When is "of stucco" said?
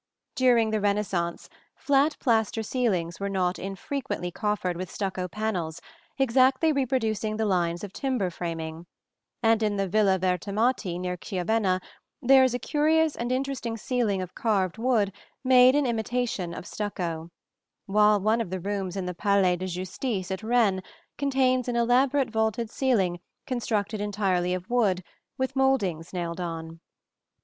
16.51-16.95